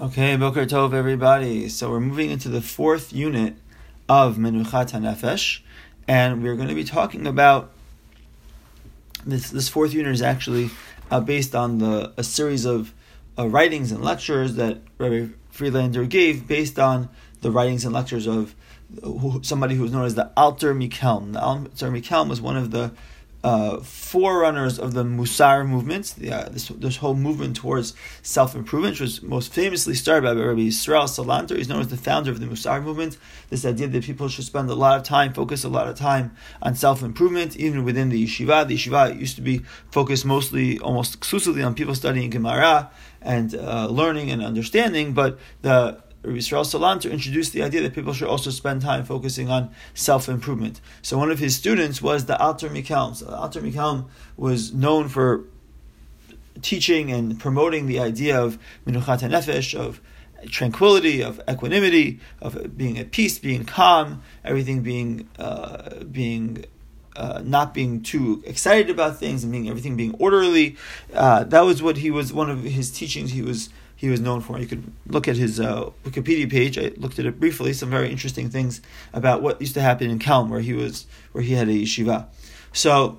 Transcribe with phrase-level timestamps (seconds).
[0.00, 1.68] Okay, Boker Tov, everybody.
[1.68, 3.56] So we're moving into the fourth unit
[4.08, 5.60] of Menuchat HaNefesh,
[6.08, 7.70] and we're going to be talking about
[9.26, 9.50] this.
[9.50, 10.70] This fourth unit is actually
[11.10, 12.94] uh, based on the a series of
[13.38, 17.10] uh, writings and lectures that Rabbi Friedlander gave, based on
[17.42, 18.54] the writings and lectures of
[19.42, 21.34] somebody who was known as the Alter Mikelm.
[21.34, 22.92] The Alter Mikelm was one of the
[23.44, 28.92] uh, forerunners of the Musar movement, the, uh, this, this whole movement towards self improvement,
[28.92, 31.56] which was most famously started by Rabbi Yisrael Salanter.
[31.56, 33.18] He's known as the founder of the Musar movement.
[33.50, 36.36] This idea that people should spend a lot of time, focus a lot of time
[36.62, 38.66] on self improvement, even within the yeshiva.
[38.66, 43.88] The yeshiva used to be focused mostly, almost exclusively, on people studying Gemara and uh,
[43.88, 48.82] learning and understanding, but the Yisrael Salanter introduced the idea that people should also spend
[48.82, 50.80] time focusing on self improvement.
[51.02, 53.16] So one of his students was the Alter Mikelm.
[53.16, 55.44] So Alter Mikelm was known for
[56.60, 60.00] teaching and promoting the idea of Minuchat Nefesh, of
[60.46, 66.64] tranquility, of equanimity, of being at peace, being calm, everything being uh, being
[67.16, 70.76] uh, not being too excited about things and being everything being orderly.
[71.12, 72.32] Uh, that was what he was.
[72.32, 73.32] One of his teachings.
[73.32, 73.68] He was
[74.02, 74.58] he was known for.
[74.58, 76.76] You could look at his uh, Wikipedia page.
[76.76, 77.72] I looked at it briefly.
[77.72, 81.44] Some very interesting things about what used to happen in Kelm, where he was, where
[81.44, 82.26] he had a yeshiva.
[82.72, 83.18] So,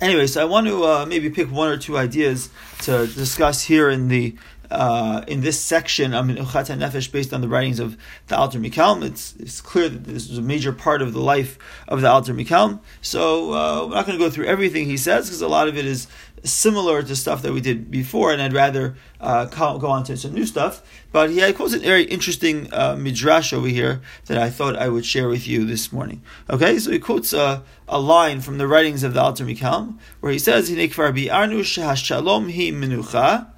[0.00, 2.48] anyway, so I want to uh, maybe pick one or two ideas
[2.84, 4.34] to discuss here in the
[4.70, 7.96] uh, in this section, Minuchat Nefesh, based on the writings of
[8.28, 11.58] the Alter Mikelm, it's, it's clear that this was a major part of the life
[11.88, 12.80] of the Alter Mikelm.
[13.00, 15.76] So uh, we're not going to go through everything he says because a lot of
[15.76, 16.06] it is
[16.44, 20.34] similar to stuff that we did before, and I'd rather uh, go on to some
[20.34, 20.82] new stuff.
[21.10, 25.06] But he quotes a very interesting uh, midrash over here that I thought I would
[25.06, 26.22] share with you this morning.
[26.50, 30.32] Okay, so he quotes a, a line from the writings of the Alter Mikelm where
[30.32, 33.53] he says, shalom hi menucha."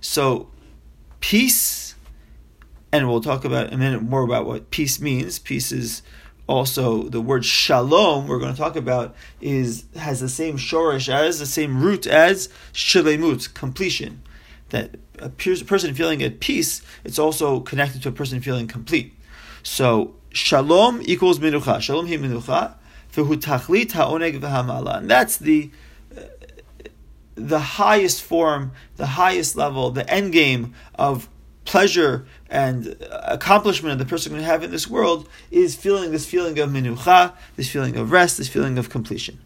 [0.00, 0.48] So,
[1.20, 1.94] peace,
[2.92, 5.38] and we'll talk about a minute more about what peace means.
[5.38, 6.02] Peace is
[6.46, 11.38] also the word shalom we're going to talk about is has the same shorish as
[11.38, 14.22] the same root as shalemut completion.
[14.70, 19.14] That a person feeling at peace it's also connected to a person feeling complete.
[19.62, 21.80] So shalom equals minucha.
[21.80, 22.74] Shalom hi minucha.
[24.96, 25.70] And that's the
[27.46, 31.28] the highest form the highest level the end game of
[31.68, 36.58] pleasure and accomplishment of the person can have in this world is feeling this feeling
[36.58, 39.38] of minucha, this feeling of rest, this feeling of completion.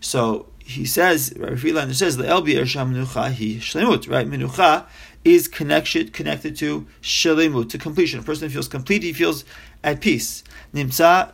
[0.00, 4.26] So he says, Rabbi Friedlander says, the elbier minucha hi shlemut, right?
[4.26, 4.86] Minucha
[5.24, 8.20] is connection connected to shlemut, to completion.
[8.20, 9.44] A person feels complete, he feels
[9.84, 10.42] at peace.
[10.72, 11.32] Nimsa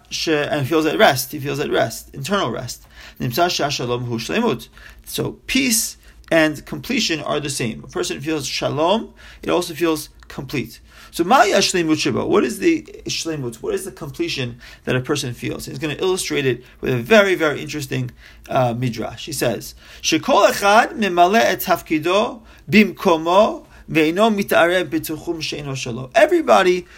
[0.50, 2.84] and feels at rest, he feels at rest, internal rest.
[3.20, 4.68] Nimsa shalom hu shlemut.
[5.04, 5.96] So peace
[6.30, 7.84] and completion are the same.
[7.84, 10.80] A person feels shalom, it also feels complete.
[11.10, 13.56] So Maya Shlemut Shiba, what is the Shlemut?
[13.56, 15.66] What is the completion that a person feels?
[15.66, 18.10] He's going to illustrate it with a very, very interesting
[18.48, 19.26] uh, midrash.
[19.26, 24.46] He says, Shekol echad memale et tafkido bimkomo Everybody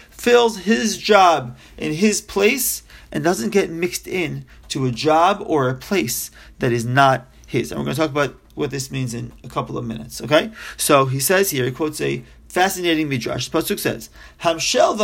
[0.09, 5.67] fills his job in his place and doesn't get mixed in to a job or
[5.67, 7.71] a place that is not his.
[7.71, 10.21] And we're going to talk about what this means in a couple of minutes.
[10.21, 10.51] Okay?
[10.75, 13.47] So he says here, he quotes a fascinating midrash.
[13.47, 14.09] The pasuk says,
[14.41, 14.99] "Hamshel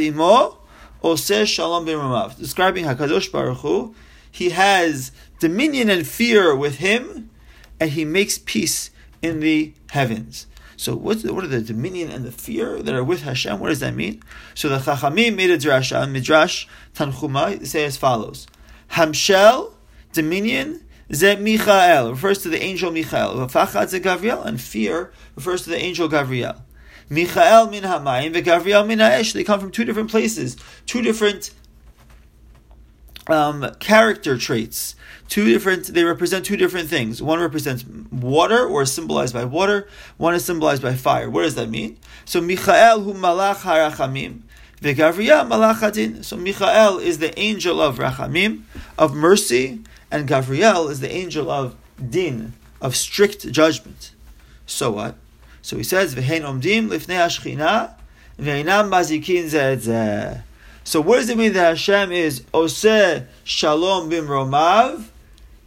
[0.00, 0.58] imo
[1.02, 3.94] oseh shalom b'ramav," describing Hakadosh Baruch Hu.
[4.30, 7.30] He has dominion and fear with him,
[7.80, 10.46] and he makes peace in the heavens.
[10.76, 13.58] So what's the, what are the dominion and the fear that are with Hashem?
[13.58, 14.22] What does that mean?
[14.54, 18.46] So the Chachamim made a drasha, Midrash Tanchuma, say as follows:
[18.92, 19.72] Hamshel,
[20.12, 23.34] dominion, Ze Michael refers to the angel Michael.
[23.46, 26.56] V'fachad ze Gavriel, and fear refers to the angel Gabriel.
[27.10, 29.32] Michael min hamayim veGavriel min ha'esh.
[29.32, 31.50] They come from two different places, two different
[33.28, 34.94] um, character traits.
[35.28, 35.88] Two different.
[35.88, 37.22] They represent two different things.
[37.22, 39.86] One represents water, or is symbolized by water.
[40.16, 41.28] One is symbolized by fire.
[41.28, 41.98] What does that mean?
[42.24, 44.40] So Michael hu malach harachamim.
[44.80, 46.24] Ve'Gavriel malach hadin.
[46.24, 48.62] So Michael is the angel of rachamim,
[48.96, 51.76] of mercy, and Gavriel is the angel of
[52.10, 54.12] din, of strict judgment.
[54.66, 55.16] So what?
[55.62, 57.92] So he says, "V'hein omdim lifnei hashchina,
[58.40, 60.42] v'einam mazikin zeh
[60.84, 65.04] So what does it mean that Hashem is oseh shalom bimromav,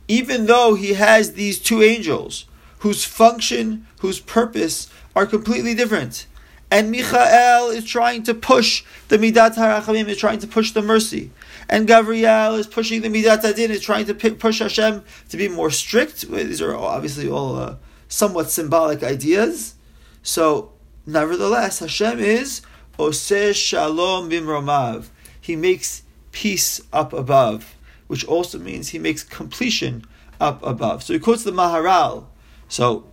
[0.07, 2.45] even though he has these two angels
[2.79, 6.25] whose function, whose purpose are completely different?
[6.71, 11.29] And Michael is trying to push the midat harachamim, is trying to push the mercy.
[11.67, 15.69] And Gavriel is pushing the midat adin, is trying to push Hashem to be more
[15.69, 16.21] strict.
[16.21, 17.75] These are obviously all uh,
[18.07, 19.75] somewhat symbolic ideas.
[20.23, 20.71] So
[21.05, 22.61] nevertheless, Hashem is
[22.97, 25.07] Oseh Shalom Bimromav.
[25.41, 27.75] He makes peace up above,
[28.07, 30.05] which also means he makes completion
[30.39, 31.03] up above.
[31.03, 32.27] So he quotes the Maharal.
[32.69, 33.10] So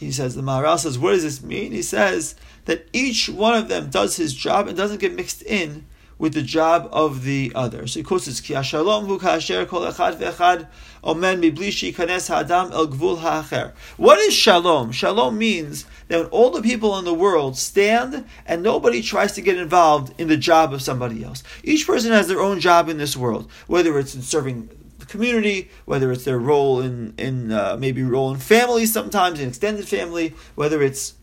[0.00, 1.72] he says, the Maharal says, what does this mean?
[1.72, 5.84] He says that each one of them does his job and doesn't get mixed in
[6.16, 7.86] with the job of the other.
[7.86, 10.68] So he quotes this, Ki shalom hu kasher kol echad ve'echad
[11.04, 13.72] omen miblishi kanes ha'adam el gvul ha'acher.
[13.98, 14.92] What is shalom?
[14.92, 19.42] Shalom means that when all the people in the world stand and nobody tries to
[19.42, 21.42] get involved in the job of somebody else.
[21.62, 24.70] Each person has their own job in this world, whether it's in serving
[25.10, 29.86] community, whether it's their role in, in uh, maybe role in family sometimes, in extended
[29.86, 31.14] family, whether it's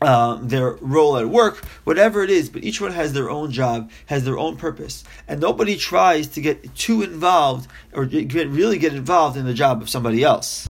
[0.00, 3.90] um, their role at work, whatever it is, but each one has their own job,
[4.06, 8.94] has their own purpose, and nobody tries to get too involved or get, really get
[8.94, 10.68] involved in the job of somebody else.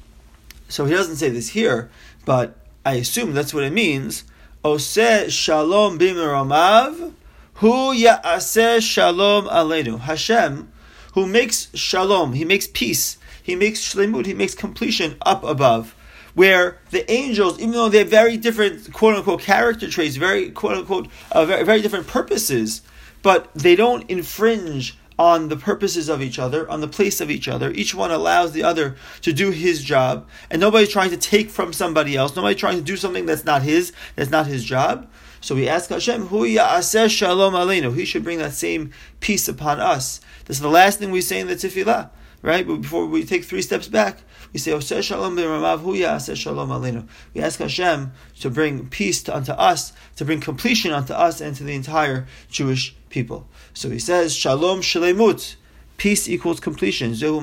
[0.69, 1.91] So he doesn't say this here,
[2.25, 4.25] but I assume that's what it means.
[4.65, 7.13] Ose shalom b'meramav,
[7.55, 10.01] hu ya'aseh shalom aleinu.
[10.01, 10.73] Hashem,
[11.19, 15.95] who makes shalom, he makes peace, he makes shlemut, he makes completion up above
[16.35, 20.77] where the angels, even though they have very different quote unquote character traits, very quote
[20.77, 22.83] unquote uh, very, very different purposes,
[23.23, 27.49] but they don't infringe on the purposes of each other, on the place of each
[27.49, 27.73] other.
[27.73, 31.73] Each one allows the other to do his job, and nobody's trying to take from
[31.73, 32.37] somebody else.
[32.37, 35.09] Nobody's trying to do something that's not his, that's not his job.
[35.49, 37.97] So we ask Hashem, Hu ya'aseh shalom aleinu.
[37.97, 40.21] He should bring that same peace upon us.
[40.45, 42.11] This is the last thing we say in the tefillah,
[42.43, 42.67] right?
[42.67, 44.19] But before we take three steps back,
[44.53, 47.09] we say, Oseh Shalom b'ramav huya aseh shalom aleinu.
[47.33, 51.57] We ask Hashem to bring peace to, unto us, to bring completion unto us and
[51.57, 53.49] to the entire Jewish people.
[53.73, 55.57] So he says, Shalom shalemut.
[55.99, 57.11] Peace equals completion.
[57.11, 57.41] Zohi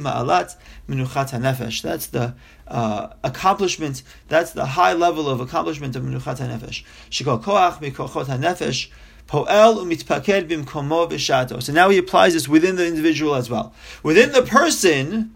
[0.00, 0.56] ma'alat
[0.86, 1.80] minuchat hanefesh.
[1.80, 2.34] That's the
[2.68, 4.02] uh, accomplishment.
[4.28, 6.84] That's the high level of accomplishment of minuchat hanefesh.
[7.10, 8.90] Shikol koach mikochot hanefesh.
[9.26, 11.62] Poel umitpaked bimkomo v'shato.
[11.62, 13.72] So now he applies this within the individual as well.
[14.02, 15.34] Within the person,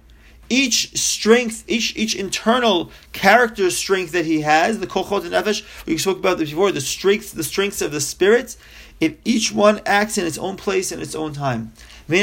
[0.51, 5.97] each strength, each each internal character strength that he has, the kochot and nefesh, we
[5.97, 8.57] spoke about this before, the strengths, the strengths of the spirit,
[9.01, 11.73] if each one acts in its own place in its own time.
[12.07, 12.23] And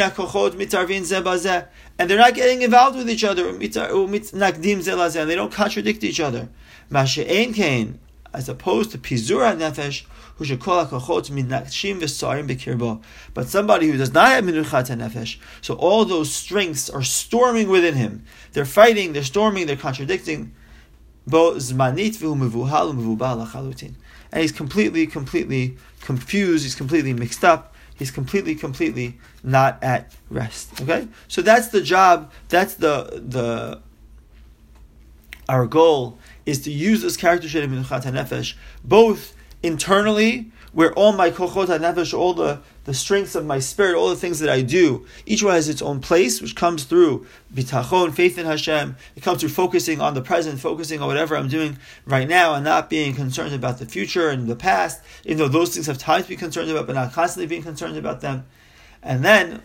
[2.10, 6.50] they're not getting involved with each other, uh, they don't contradict each other.
[8.34, 10.06] As opposed to pizura nefesh,
[13.34, 17.94] but somebody who does not have minuchat nefesh, so all those strengths are storming within
[17.96, 18.24] him.
[18.54, 20.54] They're fighting, they're storming, they're contradicting.
[24.34, 26.64] And he's completely, completely confused.
[26.64, 27.71] He's completely mixed up.
[28.02, 30.82] He's completely, completely not at rest.
[30.82, 32.32] Okay, so that's the job.
[32.50, 33.80] That's the the.
[35.48, 36.18] Our goal
[36.48, 41.68] is to use this character shade of minuchat nefesh both internally, where all my kochot
[41.68, 45.44] nefesh, all the, the strengths of my spirit, all the things that I do, each
[45.44, 48.96] one has its own place, which comes through bitachon, faith in Hashem.
[49.16, 52.64] It comes through focusing on the present, focusing on whatever I'm doing right now, and
[52.64, 56.24] not being concerned about the future and the past, even though those things have time
[56.24, 58.46] to be concerned about, but not constantly being concerned about them.
[59.04, 59.62] And then,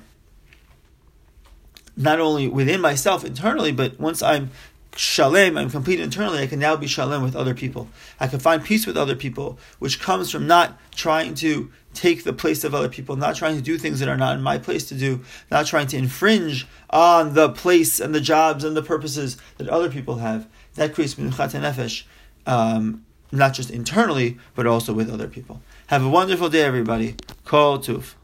[1.97, 4.51] not only within myself internally, but once I'm
[4.97, 7.89] shalem, I'm complete internally, I can now be shalem with other people.
[8.19, 12.33] I can find peace with other people, which comes from not trying to take the
[12.33, 14.89] place of other people, not trying to do things that are not in my place
[14.89, 19.37] to do, not trying to infringe on the place and the jobs and the purposes
[19.59, 20.47] that other people have.
[20.75, 22.05] That creates minuchat nefesh,
[22.47, 25.63] um, not just internally, but also with other people.
[25.87, 27.17] Have a wonderful day, everybody.
[27.45, 28.17] Kol tuv.